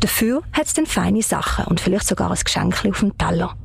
Dafür 0.00 0.42
hat 0.52 0.66
es 0.66 0.74
dann 0.74 0.86
feine 0.86 1.22
Sachen 1.22 1.66
und 1.66 1.80
vielleicht 1.80 2.06
sogar 2.06 2.30
ein 2.30 2.38
Geschenk 2.42 2.84
auf 2.84 3.00
dem 3.00 3.16
Teller. 3.16 3.56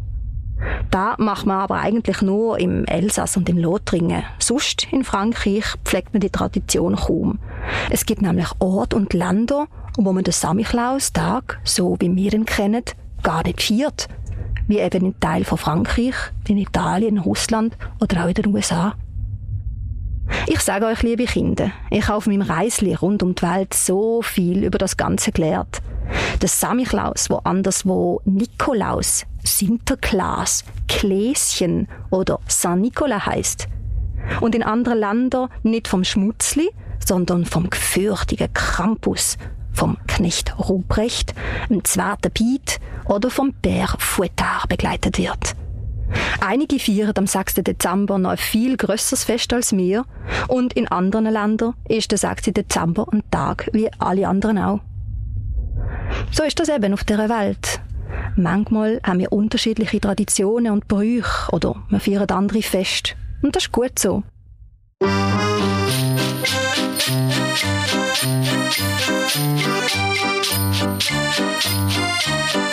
Da 0.91 1.15
macht 1.17 1.45
man 1.45 1.59
aber 1.59 1.79
eigentlich 1.79 2.21
nur 2.21 2.59
im 2.59 2.85
Elsass 2.85 3.37
und 3.37 3.47
in 3.47 3.57
Lothringen. 3.57 4.23
Sonst 4.39 4.87
in 4.91 5.03
Frankreich 5.03 5.65
pflegt 5.85 6.13
man 6.13 6.21
die 6.21 6.29
Tradition 6.29 6.95
kaum. 6.95 7.39
Es 7.89 8.05
gibt 8.05 8.21
nämlich 8.21 8.49
Orte 8.59 8.95
und 8.95 9.13
Länder, 9.13 9.67
wo 9.97 10.11
man 10.11 10.23
den 10.23 10.33
Samichlaus-Tag, 10.33 11.59
so 11.63 11.95
wie 11.99 12.15
wir 12.15 12.33
ihn 12.33 12.45
kennen, 12.45 12.83
gar 13.23 13.43
nicht 13.43 13.61
feiert. 13.61 14.07
Wie 14.69 14.79
eben 14.79 15.03
in 15.03 15.19
Teilen 15.19 15.45
von 15.45 15.57
Frankreich, 15.57 16.13
in 16.47 16.59
Italien, 16.59 17.17
Russland 17.17 17.75
oder 17.99 18.23
auch 18.23 18.27
in 18.27 18.35
den 18.35 18.47
USA. 18.53 18.93
Ich 20.45 20.59
sage 20.59 20.85
euch, 20.85 21.01
liebe 21.01 21.25
Kinder, 21.25 21.71
ich 21.89 22.07
habe 22.07 22.17
auf 22.17 22.27
meinem 22.27 22.43
Reisli 22.43 22.93
rund 22.93 23.23
um 23.23 23.33
die 23.33 23.41
Welt 23.41 23.73
so 23.73 24.21
viel 24.21 24.63
über 24.63 24.77
das 24.77 24.95
Ganze 24.95 25.31
gelernt. 25.31 25.81
Der 26.39 26.49
Samichlaus, 26.49 27.31
wo 27.31 27.37
anderswo 27.37 28.21
Nikolaus, 28.25 29.25
Sinterklaas, 29.43 30.63
Kläschen 30.87 31.87
oder 32.11 32.39
Saint 32.47 32.81
Nicolas 32.81 33.25
heißt. 33.25 33.67
Und 34.39 34.53
in 34.53 34.61
anderen 34.61 34.99
Ländern 34.99 35.49
nicht 35.63 35.87
vom 35.87 36.03
Schmutzli, 36.03 36.69
sondern 37.03 37.45
vom 37.45 37.71
gefürchtigen 37.71 38.53
Krampus, 38.53 39.35
vom 39.73 39.97
Knecht 40.07 40.57
Ruprecht, 40.57 41.33
dem 41.69 41.83
zweiten 41.83 42.31
Piet 42.31 42.79
oder 43.05 43.29
vom 43.29 43.53
Père 43.63 43.99
Fouettard 43.99 44.69
begleitet 44.69 45.17
wird. 45.17 45.55
Einige 46.41 46.79
feiern 46.79 47.13
am 47.15 47.27
6. 47.27 47.55
Dezember 47.55 48.17
noch 48.17 48.31
ein 48.31 48.37
viel 48.37 48.77
grösseres 48.77 49.23
Fest 49.23 49.53
als 49.53 49.75
wir 49.75 50.05
und 50.47 50.73
in 50.73 50.87
anderen 50.87 51.25
Ländern 51.25 51.75
ist 51.87 52.11
der 52.11 52.17
6. 52.17 52.53
Dezember 52.53 53.07
ein 53.11 53.23
Tag 53.29 53.69
wie 53.73 53.89
alle 53.99 54.27
anderen 54.27 54.57
auch. 54.57 54.79
So 56.31 56.43
ist 56.43 56.59
das 56.59 56.69
eben 56.69 56.93
auf 56.93 57.03
der 57.03 57.29
Welt. 57.29 57.81
Manchmal 58.35 58.99
haben 59.03 59.19
wir 59.19 59.31
unterschiedliche 59.31 59.99
Traditionen 59.99 60.71
und 60.71 60.87
Brüche 60.87 61.51
oder 61.51 61.75
wir 61.89 61.99
feiern 61.99 62.29
andere 62.29 62.61
Feste. 62.61 63.13
Und 63.41 63.55
das 63.55 63.63
ist 63.63 63.71
gut 63.71 63.99
so. 63.99 64.23
Thank 68.11 68.49
you. 72.55 72.68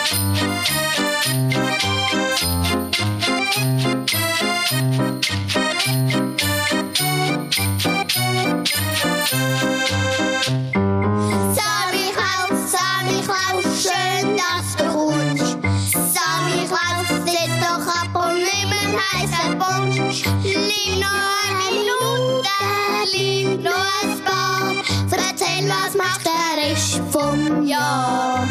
Vom 27.11 27.67
Jahr. 27.67 28.47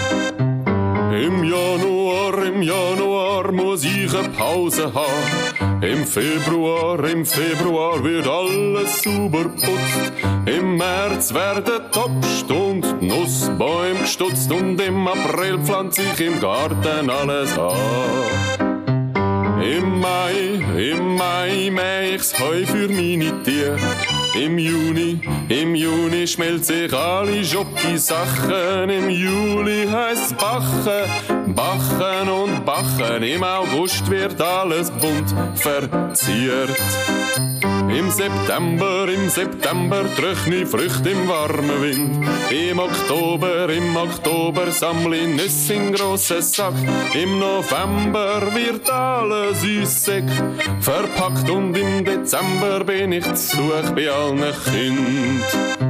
Im 1.12 1.42
Januar, 1.42 2.44
im 2.44 2.62
Januar 2.62 3.50
muss 3.50 3.84
ich 3.84 4.14
eine 4.16 4.28
Pause 4.28 4.92
haben. 4.94 5.82
Im 5.82 6.06
Februar, 6.06 7.04
im 7.04 7.25
Februar 7.26 8.02
wird 8.04 8.28
alles 8.28 9.02
super 9.02 9.48
putzt. 9.48 10.12
Im 10.46 10.76
März 10.76 11.34
werden 11.34 11.82
Obst 11.96 12.50
und 12.50 13.02
Nussbäume 13.02 14.00
gestutzt 14.00 14.52
und 14.52 14.80
im 14.80 15.08
April 15.08 15.58
pflanze 15.58 16.02
ich 16.02 16.20
im 16.20 16.38
Garten 16.40 17.10
alles 17.10 17.58
an. 17.58 17.75
Im 19.60 20.00
Mai, 20.00 20.60
im 20.76 21.16
Mai 21.16 21.70
mäh 21.72 22.14
ich's 22.14 22.38
Heu 22.38 22.64
für 22.66 22.88
meine 22.88 23.42
Tiere. 23.42 23.78
Im 24.38 24.59
Juni, 24.59 25.21
im 25.49 25.75
Juni 25.75 26.26
schmelzt 26.26 26.66
sich 26.66 26.93
alle 26.93 27.43
Schocki-Sachen. 27.43 28.90
Im 28.90 29.09
Juli 29.09 29.88
heißt's 29.90 30.35
Bachen, 30.35 31.55
Bachen 31.55 32.28
und 32.28 32.64
Bachen. 32.66 33.23
Im 33.23 33.43
August 33.43 34.11
wird 34.11 34.40
alles 34.40 34.90
bunt 34.90 35.35
verziert. 35.55 36.71
Im 37.88 38.11
September, 38.11 39.09
im 39.09 39.28
September 39.28 40.05
tröchne 40.16 40.66
Früchte 40.66 41.11
im 41.11 41.28
warmen 41.28 41.83
Wind. 41.83 42.26
Im 42.50 42.78
Oktober, 42.78 43.69
im 43.71 43.97
Oktober 43.97 44.71
sammle 44.71 45.26
Nüsse 45.28 45.75
in 45.75 45.93
grossen 45.93 46.43
Sack. 46.43 46.75
Im 47.14 47.38
November 47.38 48.43
wird 48.55 48.90
alles 48.90 50.05
Säck 50.05 50.25
verpackt 50.81 51.49
und 51.50 51.76
im 51.76 52.05
Dezember 52.05 52.85
bin 52.85 53.12
ich 53.12 53.35
zu 53.35 53.71
bei 53.95 54.11
allen 54.11 54.52
Kindern. 54.64 55.86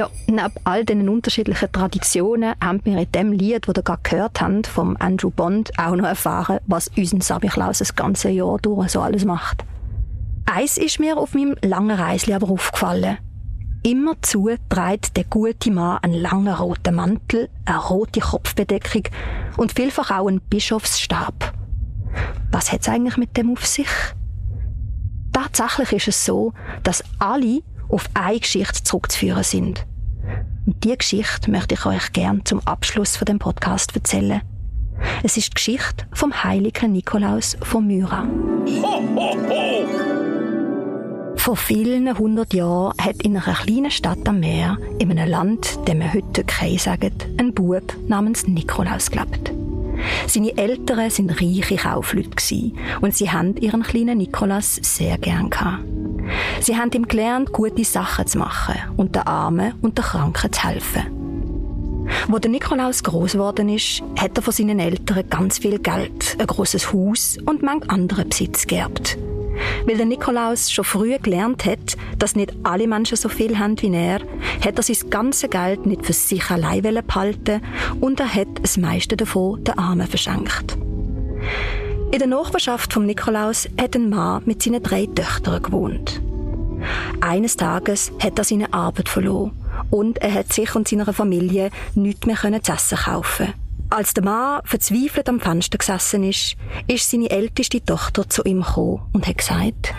Ja, 0.00 0.08
neben 0.26 0.54
all 0.64 0.82
diesen 0.86 1.10
unterschiedlichen 1.10 1.70
Traditionen 1.70 2.54
haben 2.58 2.80
wir 2.84 2.96
in 2.96 3.12
dem 3.12 3.32
Lied, 3.32 3.68
das 3.68 3.76
ihr 3.76 3.82
gerade 3.82 4.00
gehört 4.02 4.40
habt, 4.40 4.66
vom 4.66 4.96
Andrew 4.98 5.28
Bond, 5.28 5.78
auch 5.78 5.94
noch 5.94 6.06
erfahren, 6.06 6.58
was 6.66 6.88
unseren 6.96 7.20
Samichlaus 7.20 7.80
das 7.80 7.94
ganze 7.96 8.30
Jahr 8.30 8.56
durch 8.62 8.92
so 8.92 9.02
alles 9.02 9.26
macht. 9.26 9.62
Eins 10.46 10.78
ist 10.78 11.00
mir 11.00 11.18
auf 11.18 11.34
meinem 11.34 11.54
langen 11.60 11.90
Reisli 11.90 12.32
aber 12.32 12.48
aufgefallen. 12.48 13.18
Immerzu 13.82 14.48
trägt 14.70 15.18
der 15.18 15.24
gute 15.24 15.70
Mann 15.70 15.98
einen 16.00 16.14
langen 16.14 16.54
roten 16.54 16.94
Mantel, 16.94 17.50
eine 17.66 17.76
rote 17.76 18.20
Kopfbedeckung 18.20 19.02
und 19.58 19.72
vielfach 19.72 20.10
auch 20.10 20.28
einen 20.28 20.40
Bischofsstab. 20.40 21.52
Was 22.50 22.72
hat's 22.72 22.88
eigentlich 22.88 23.18
mit 23.18 23.36
dem 23.36 23.52
auf 23.52 23.66
sich? 23.66 23.90
Tatsächlich 25.34 25.92
ist 25.92 26.08
es 26.08 26.24
so, 26.24 26.54
dass 26.84 27.04
alle 27.18 27.60
auf 27.90 28.08
eine 28.14 28.40
Geschichte 28.40 28.82
zurückzuführen 28.82 29.44
sind. 29.44 29.84
Und 30.66 30.84
diese 30.84 30.98
Geschichte 30.98 31.50
möchte 31.50 31.74
ich 31.74 31.86
euch 31.86 32.12
gern 32.12 32.44
zum 32.44 32.60
Abschluss 32.66 33.16
von 33.16 33.26
dem 33.26 33.38
Podcast 33.38 33.94
erzählen. 33.94 34.42
Es 35.22 35.36
ist 35.36 35.48
die 35.48 35.54
Geschichte 35.54 36.06
vom 36.12 36.44
heiligen 36.44 36.92
Nikolaus 36.92 37.56
von 37.62 37.86
Myra. 37.86 38.28
Vor 41.36 41.56
vielen 41.56 42.18
hundert 42.18 42.52
Jahren 42.52 42.92
hat 43.00 43.22
in 43.22 43.36
einer 43.36 43.54
kleinen 43.56 43.90
Stadt 43.90 44.28
am 44.28 44.40
Meer, 44.40 44.76
in 44.98 45.10
einem 45.10 45.28
Land, 45.28 45.78
dem 45.88 46.00
wir 46.00 46.12
heute 46.12 46.32
Türkei 46.34 46.76
sagen, 46.76 47.12
ein 47.38 47.54
Bub 47.54 47.96
namens 48.08 48.46
Nikolaus 48.46 49.10
gelebt. 49.10 49.52
Seine 50.26 50.56
Eltern 50.56 51.10
sind 51.10 51.30
reiche 51.40 51.76
Kaufleute 51.76 52.72
und 53.00 53.14
sie 53.14 53.30
haben 53.30 53.56
ihren 53.56 53.82
kleinen 53.82 54.18
Nikolaus 54.18 54.76
sehr 54.82 55.18
gern. 55.18 55.50
Sie 56.60 56.76
haben 56.76 56.90
ihm 56.92 57.08
gelernt, 57.08 57.52
gute 57.52 57.84
Sachen 57.84 58.26
zu 58.26 58.38
machen 58.38 58.76
und 58.96 59.14
den 59.14 59.22
Armen 59.22 59.74
und 59.82 59.98
den 59.98 60.04
Kranken 60.04 60.52
zu 60.52 60.62
helfen. 60.62 61.20
Wo 62.28 62.38
der 62.38 62.50
Nikolaus 62.50 63.02
groß 63.02 63.32
geworden 63.32 63.68
ist, 63.68 64.02
hat 64.18 64.36
er 64.36 64.42
von 64.42 64.52
seinen 64.52 64.78
Eltern 64.78 65.28
ganz 65.28 65.58
viel 65.58 65.78
Geld, 65.78 66.36
ein 66.38 66.46
großes 66.46 66.92
Haus 66.92 67.38
und 67.44 67.62
manch 67.62 67.88
anderen 67.88 68.28
Besitz 68.28 68.66
geerbt. 68.66 69.16
Weil 69.86 69.96
der 69.96 70.06
Nikolaus 70.06 70.70
schon 70.70 70.84
früh 70.84 71.18
gelernt 71.18 71.64
hat, 71.64 71.96
dass 72.18 72.36
nicht 72.36 72.52
alle 72.62 72.86
Menschen 72.86 73.16
so 73.16 73.28
viel 73.28 73.58
haben 73.58 73.80
wie 73.80 73.94
er, 73.94 74.20
hat 74.64 74.76
er 74.76 74.82
sein 74.82 75.10
ganzes 75.10 75.50
Geld 75.50 75.86
nicht 75.86 76.04
für 76.04 76.12
sich 76.12 76.50
allein 76.50 76.82
behalten 76.82 77.62
und 78.00 78.20
er 78.20 78.32
hat 78.34 78.48
das 78.62 78.76
meiste 78.76 79.16
davon 79.16 79.62
den 79.64 79.78
Armen 79.78 80.06
verschenkt. 80.06 80.76
In 82.12 82.18
der 82.18 82.26
Nachbarschaft 82.26 82.92
vom 82.92 83.06
Nikolaus 83.06 83.68
hat 83.80 83.94
ein 83.94 84.10
Mann 84.10 84.42
mit 84.44 84.62
seinen 84.62 84.82
drei 84.82 85.06
Töchtern 85.06 85.62
gewohnt. 85.62 86.20
Eines 87.20 87.56
Tages 87.56 88.10
hat 88.20 88.38
er 88.38 88.44
seine 88.44 88.72
Arbeit 88.72 89.08
verloren 89.08 89.52
und 89.90 90.18
er 90.18 90.32
hat 90.34 90.52
sich 90.52 90.74
und 90.74 90.88
seiner 90.88 91.12
Familie 91.12 91.70
nichts 91.94 92.26
mehr 92.26 92.62
zu 92.62 92.72
essen 92.72 92.98
kaufen. 92.98 93.54
Als 93.92 94.14
der 94.14 94.22
Mann 94.22 94.60
verzweifelt 94.64 95.28
am 95.28 95.40
Fenster 95.40 95.76
gesessen 95.76 96.22
ist, 96.22 96.54
ist 96.86 97.10
seine 97.10 97.28
älteste 97.28 97.84
Tochter 97.84 98.28
zu 98.28 98.44
ihm 98.44 98.62
gekommen 98.62 99.02
und 99.12 99.26
hat 99.26 99.38
gesagt, 99.38 99.92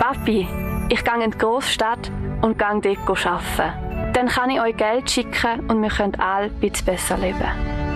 Papi, 0.00 0.48
ich 0.88 1.04
gehe 1.04 1.22
in 1.24 1.30
die 1.30 1.36
Großstadt 1.36 2.10
und 2.40 2.58
gehe 2.58 2.96
dort 3.06 3.26
arbeiten. 3.26 4.12
Dann 4.14 4.28
kann 4.28 4.48
ich 4.48 4.58
euch 4.58 4.74
Geld 4.74 5.10
schicken 5.10 5.68
und 5.68 5.82
wir 5.82 5.90
können 5.90 6.14
alle 6.14 6.46
ein 6.46 6.60
bisschen 6.60 6.86
besser 6.86 7.18
leben. 7.18 7.44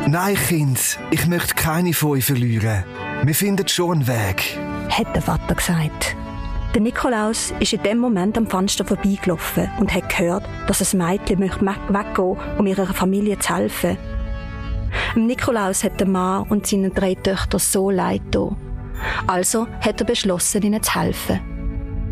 Nein, 0.08 0.36
Kind, 0.36 0.98
ich 1.10 1.26
möchte 1.26 1.54
keine 1.54 1.94
von 1.94 2.10
euch 2.10 2.26
verlieren. 2.26 2.84
Wir 3.22 3.34
finden 3.34 3.66
schon 3.68 3.92
einen 3.92 4.06
Weg. 4.06 4.58
hat 4.90 5.14
der 5.14 5.22
Vater 5.22 5.54
gesagt. 5.54 6.16
Der 6.74 6.82
Nikolaus 6.82 7.52
ist 7.60 7.72
in 7.72 7.82
dem 7.82 7.98
Moment 7.98 8.36
am 8.36 8.46
Fenster 8.46 8.84
vorbeigelaufen 8.84 9.70
und 9.78 9.94
hat 9.94 10.08
gehört, 10.08 10.44
dass 10.66 10.94
ein 10.94 10.98
Mädchen 10.98 11.38
möchte 11.38 11.64
weggehen, 11.64 12.36
um 12.58 12.66
ihrer 12.66 12.92
Familie 12.92 13.38
zu 13.38 13.54
helfen. 13.54 13.96
Nikolaus 15.14 15.84
hat 15.84 16.00
der 16.00 16.08
Mann 16.08 16.46
und 16.48 16.66
seine 16.66 16.90
drei 16.90 17.14
Töchter 17.14 17.58
so 17.58 17.90
leid 17.90 18.22
getan. 18.26 18.56
Also 19.26 19.66
hat 19.80 20.00
er 20.00 20.06
beschlossen, 20.06 20.62
ihnen 20.62 20.82
zu 20.82 20.94
helfen. 20.94 21.40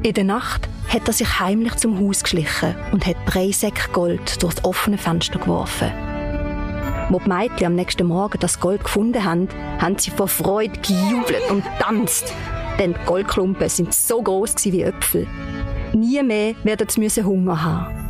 In 0.03 0.15
der 0.15 0.25
Nacht 0.25 0.69
hat 0.89 1.07
er 1.07 1.13
sich 1.13 1.41
heimlich 1.41 1.77
zum 1.77 1.99
Haus 1.99 2.23
geschlichen 2.23 2.75
und 2.93 3.07
hat 3.07 3.17
drei 3.27 3.53
Säcke 3.53 3.91
Gold 3.93 4.43
durch 4.43 4.55
das 4.55 4.65
offene 4.65 4.99
Fenster 4.99 5.39
geworfen. 5.39 5.93
Wo 7.11 7.19
die 7.19 7.29
Mädchen 7.29 7.67
am 7.67 7.75
nächsten 7.75 8.07
Morgen 8.07 8.39
das 8.39 8.61
Gold 8.61 8.85
gefunden 8.85 9.25
haben, 9.25 9.49
haben 9.79 9.99
sie 9.99 10.11
vor 10.11 10.29
Freude 10.29 10.79
gejubelt 10.81 11.51
und 11.51 11.65
tanzt. 11.79 12.33
Denn 12.79 12.95
die 12.95 13.07
Goldklumpen 13.07 13.69
sind 13.69 13.93
so 13.93 14.23
groß 14.23 14.55
wie 14.65 14.83
Äpfel. 14.83 15.27
Nie 15.93 16.23
mehr 16.23 16.55
werden 16.65 16.89
sie 16.89 17.23
Hunger 17.25 17.63
haben. 17.63 18.10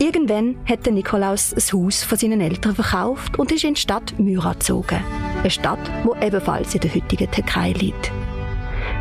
Irgendwann 0.00 0.56
hat 0.64 0.86
der 0.86 0.92
Nikolaus 0.92 1.50
das 1.50 1.72
Haus 1.72 2.04
von 2.04 2.16
seinen 2.16 2.40
Eltern 2.40 2.72
verkauft 2.72 3.36
und 3.36 3.50
ist 3.50 3.64
in 3.64 3.74
die 3.74 3.80
Stadt 3.80 4.16
Myra 4.16 4.52
gezogen. 4.52 5.02
Eine 5.40 5.50
Stadt, 5.50 5.90
wo 6.04 6.14
ebenfalls 6.22 6.72
in 6.72 6.82
der 6.82 6.94
heutigen 6.94 7.28
Türkei 7.28 7.72
liegt. 7.72 8.12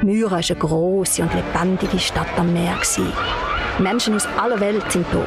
Myra 0.01 0.31
war 0.31 0.37
eine 0.37 0.59
grosse 0.59 1.21
und 1.21 1.31
lebendige 1.35 1.99
Stadt 1.99 2.27
am 2.37 2.51
Meer. 2.51 2.79
Menschen 3.77 4.15
aus 4.15 4.25
aller 4.39 4.59
Welt 4.59 4.91
sind 4.91 5.05
da, 5.11 5.23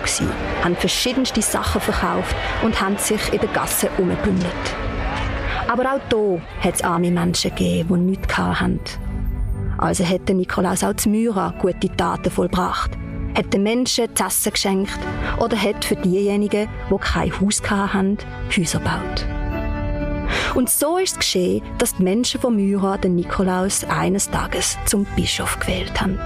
haben 0.65 0.75
verschiedenste 0.75 1.41
Sachen 1.41 1.81
verkauft 1.81 2.35
und 2.65 2.81
haben 2.81 2.97
sich 2.97 3.33
in 3.33 3.39
den 3.39 3.53
Gassen 3.53 3.91
umgebündelt. 3.97 4.53
Aber 5.69 5.85
auch 5.85 6.01
hier 6.11 6.43
hat 6.65 6.75
es 6.75 6.83
arme 6.83 7.13
Menschen 7.13 7.51
gegeben, 7.51 7.95
die 7.95 8.11
nichts 8.11 8.37
hatten. 8.37 8.81
Also 9.79 10.05
hat 10.05 10.29
der 10.29 10.35
Nikolaus 10.35 10.83
auch 10.83 10.95
zu 10.95 11.11
Myra 11.11 11.55
gute 11.61 11.89
Taten 11.97 12.29
vollbracht, 12.29 12.91
hat 13.37 13.53
den 13.53 13.63
Menschen 13.63 14.15
zu 14.15 14.25
essen 14.25 14.53
geschenkt 14.53 14.99
oder 15.39 15.57
hat 15.57 15.85
für 15.85 15.97
diejenigen, 15.97 16.69
die 16.91 16.99
kein 16.99 17.41
Haus 17.41 17.63
hatten, 17.69 18.19
Häuser 18.57 18.79
gebaut. 18.79 19.27
Und 20.55 20.71
so 20.71 20.99
ist 20.99 21.13
es 21.13 21.19
geschehen, 21.19 21.63
dass 21.79 21.97
die 21.97 22.03
Menschen 22.03 22.41
von 22.41 22.57
Myra 22.57 22.97
den 22.97 23.17
Nikolaus 23.17 23.85
eines 23.85 24.31
Tages 24.31 24.79
zum 24.87 25.05
Bischof 25.17 25.59
gewählt 25.59 26.01
haben. 26.01 26.19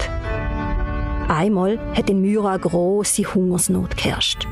Einmal 1.29 1.79
hat 1.97 2.11
in 2.11 2.21
Myra 2.21 2.53
eine 2.53 2.61
grosse 2.61 3.23
Hungersnot 3.23 3.97
geherrscht. 3.97 4.47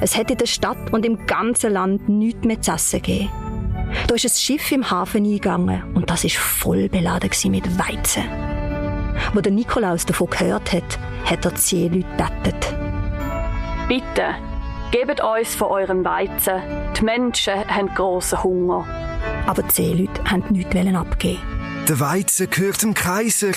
Es 0.00 0.16
in 0.16 0.36
der 0.36 0.46
Stadt 0.46 0.92
und 0.92 1.06
im 1.06 1.26
ganzen 1.26 1.72
Land 1.72 2.08
nichts 2.08 2.44
mehr 2.44 2.60
zu 2.60 2.72
essen 2.72 3.02
gegeben. 3.02 3.30
Da 4.06 4.14
ist 4.14 4.24
ein 4.24 4.30
Schiff 4.30 4.70
im 4.72 4.90
Hafen 4.90 5.24
eingegangen 5.24 5.82
und 5.94 6.10
das 6.10 6.24
ist 6.24 6.36
voll 6.36 6.88
beladen 6.88 7.30
mit 7.50 7.78
Weizen. 7.78 8.24
Wo 9.32 9.40
der 9.40 9.52
Nikolaus 9.52 10.06
davon 10.06 10.30
gehört 10.30 10.72
hat, 10.72 10.98
hat 11.24 11.44
er 11.44 11.50
die 11.52 11.60
Seeleute 11.60 12.06
bettet. 12.16 12.74
Bitte, 13.88 14.34
gebt 14.90 15.20
uns 15.22 15.54
von 15.54 15.68
eurem 15.68 16.04
Weizen. 16.04 16.62
Die 16.98 17.04
Menschen 17.04 17.54
haben 17.68 17.94
grossen 17.94 18.42
Hunger. 18.42 18.86
Aber 19.46 19.62
die 19.62 19.72
Seeleute 19.72 20.24
haben 20.24 20.44
nichts 20.50 20.74
abgeben. 20.94 21.40
Der 21.88 21.98
Weizen 21.98 22.48
gehört 22.50 22.82
dem 22.82 22.94
Kaiser. 22.94 23.52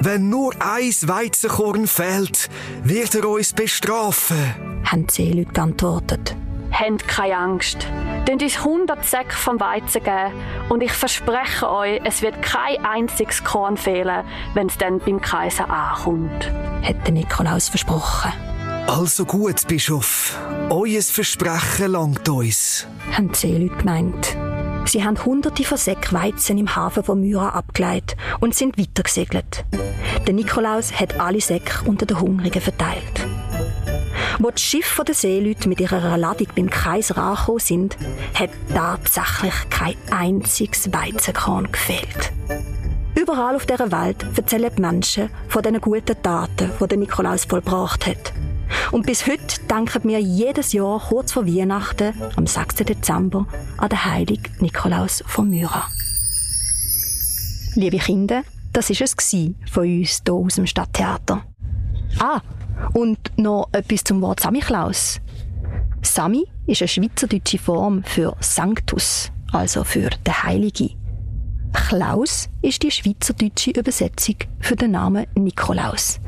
Wenn 0.00 0.28
nur 0.28 0.52
ein 0.60 0.92
Weizenkorn 1.02 1.86
fehlt, 1.86 2.48
wird 2.82 3.14
er 3.14 3.28
uns 3.28 3.52
bestrafen, 3.52 4.36
haben 4.84 5.06
die 5.06 5.12
Seeleute 5.12 5.52
geantwortet. 5.52 6.36
Habt 6.78 7.08
keine 7.08 7.36
Angst. 7.36 7.86
Denn 8.26 8.40
uns 8.40 8.58
100 8.58 9.04
Säcke 9.04 9.34
vom 9.34 9.58
Weizen 9.58 10.02
geben 10.02 10.32
und 10.68 10.82
ich 10.82 10.92
verspreche 10.92 11.68
euch, 11.68 12.00
es 12.04 12.22
wird 12.22 12.40
kein 12.42 12.84
einziges 12.84 13.42
Korn 13.42 13.76
fehlen, 13.76 14.24
wenn 14.54 14.68
es 14.68 14.78
dann 14.78 14.98
beim 15.00 15.20
Kaiser 15.20 15.68
ankommt. 15.68 16.52
Hat 16.82 17.06
der 17.06 17.14
Nikolaus 17.14 17.68
versprochen. 17.68 18.32
Also 18.86 19.24
gut, 19.24 19.66
Bischof. 19.66 20.38
Euer 20.70 21.02
Versprechen 21.02 21.92
langt 21.92 22.28
uns. 22.28 22.86
Haben 23.12 23.32
die 23.32 23.38
Seeleute 23.38 23.76
gemeint. 23.76 24.36
Sie 24.84 25.04
haben 25.04 25.22
hunderte 25.22 25.64
von 25.64 25.76
Säcken 25.76 26.18
Weizen 26.18 26.56
im 26.58 26.74
Hafen 26.74 27.02
von 27.02 27.20
Myra 27.20 27.50
abgeleitet 27.50 28.16
und 28.40 28.54
sind 28.54 28.78
weitergesegelt. 28.78 29.64
Der 30.26 30.32
Nikolaus 30.32 30.92
hat 30.98 31.20
alle 31.20 31.40
Säcke 31.40 31.86
unter 31.86 32.06
den 32.06 32.20
Hungrigen 32.20 32.62
verteilt. 32.62 33.26
Wo 34.38 34.50
die 34.50 34.60
Schiffe 34.60 35.04
der 35.04 35.14
Seeleute 35.14 35.68
mit 35.68 35.80
ihrer 35.80 36.16
Ladung 36.16 36.48
beim 36.54 36.70
Kaiser 36.70 37.18
angekommen 37.18 37.58
sind, 37.58 37.96
hat 38.34 38.50
tatsächlich 38.72 39.54
kein 39.70 39.96
einziges 40.10 40.92
Weizenkorn 40.92 41.70
gefehlt. 41.70 42.32
Überall 43.14 43.56
auf 43.56 43.66
dieser 43.66 43.90
Welt 43.90 44.24
erzählen 44.36 44.70
die 44.76 44.80
Menschen 44.80 45.30
von 45.48 45.62
diesen 45.62 45.80
guten 45.80 46.22
Taten, 46.22 46.70
die 46.80 46.86
der 46.86 46.98
Nikolaus 46.98 47.44
vollbracht 47.44 48.06
hat. 48.06 48.32
Und 48.92 49.06
bis 49.06 49.26
heute 49.26 49.60
denken 49.68 50.08
wir 50.08 50.20
jedes 50.20 50.72
Jahr 50.72 51.00
kurz 51.00 51.32
vor 51.32 51.46
Weihnachten, 51.46 52.14
am 52.36 52.46
6. 52.46 52.76
Dezember, 52.76 53.46
an 53.76 53.88
den 53.88 54.04
heiligen 54.04 54.52
Nikolaus 54.60 55.22
von 55.26 55.50
Myra. 55.50 55.88
Liebe 57.74 57.98
Kinder, 57.98 58.44
das 58.72 58.90
war 58.90 59.04
es 59.04 59.14
von 59.70 59.84
uns 59.84 60.22
hier 60.24 60.34
aus 60.34 60.54
dem 60.54 60.66
Stadttheater. 60.66 61.42
Ah, 62.18 62.40
und 62.94 63.18
noch 63.36 63.68
etwas 63.72 64.04
zum 64.04 64.20
Wort 64.22 64.40
Samichlaus. 64.40 65.20
Sami 66.02 66.46
ist 66.66 66.82
eine 66.82 66.88
schweizerdeutsche 66.88 67.58
Form 67.58 68.02
für 68.04 68.36
Sanctus, 68.40 69.30
also 69.52 69.84
für 69.84 70.10
den 70.10 70.42
Heilige. 70.42 70.90
Klaus 71.72 72.48
ist 72.62 72.82
die 72.82 72.90
schweizerdeutsche 72.90 73.72
Übersetzung 73.72 74.36
für 74.60 74.76
den 74.76 74.92
Namen 74.92 75.26
Nikolaus 75.34 76.20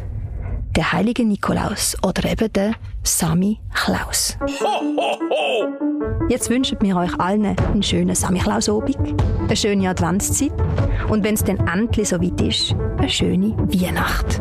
der 0.77 0.93
heilige 0.93 1.25
Nikolaus 1.25 1.97
oder 2.03 2.31
eben 2.31 2.53
der 2.53 2.75
Sami 3.03 3.59
Klaus. 3.75 4.37
Jetzt 6.29 6.49
wünschen 6.49 6.79
wir 6.81 6.97
euch 6.97 7.19
allen 7.19 7.45
einen 7.45 7.83
schönen 7.83 8.15
Sami 8.15 8.39
Klaus 8.39 8.69
Obig, 8.69 8.97
eine 9.41 9.57
schöne 9.57 9.91
Adventszeit 9.91 10.53
und 11.09 11.25
wenn 11.25 11.35
es 11.35 11.45
dann 11.45 11.59
endlich 11.67 12.09
so 12.09 12.23
weit 12.23 12.41
ist, 12.41 12.75
eine 12.99 13.09
schöne 13.09 13.57
Weihnacht. 13.59 14.41